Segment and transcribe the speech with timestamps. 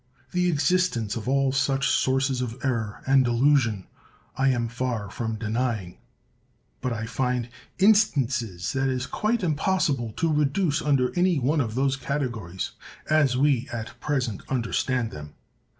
[0.31, 3.85] The existence of all such sources of error and delusion
[4.35, 5.99] I am far from denying,
[6.81, 11.75] but I find instances that it is quite impossible to reduce under any one of
[11.75, 12.71] those categories,
[13.11, 15.35] as we at present understand them.